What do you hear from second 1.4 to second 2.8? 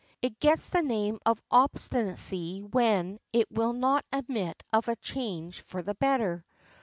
obstinacy